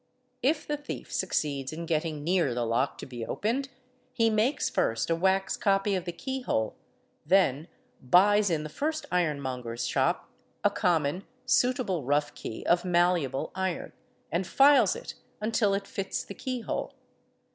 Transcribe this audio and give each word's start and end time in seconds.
If 0.41 0.65
the 0.67 0.77
thief 0.77 1.11
succeeds 1.13 1.71
in 1.71 1.85
getting 1.85 2.23
near 2.23 2.55
the 2.55 2.65
lock 2.65 2.97
to 2.97 3.05
be 3.05 3.23
opened, 3.23 3.69
he 4.11 4.31
makes 4.31 4.67
first 4.67 5.11
a 5.11 5.15
wax 5.15 5.55
copy 5.55 5.93
of 5.93 6.05
the 6.05 6.11
key 6.11 6.41
hole, 6.41 6.75
then 7.23 7.67
buys 8.01 8.49
in 8.49 8.63
the 8.63 8.69
first 8.69 9.05
ironmonger's 9.11 9.85
shop 9.85 10.27
a 10.63 10.71
common, 10.71 11.23
suitable 11.45 12.03
rough 12.03 12.33
key 12.33 12.65
of 12.65 12.83
malleable 12.83 13.51
iron, 13.53 13.91
and 14.31 14.47
files 14.47 14.95
it 14.95 15.13
until 15.39 15.75
it 15.75 15.85
fits 15.85 16.23
the 16.23 16.33
keyhole. 16.33 16.95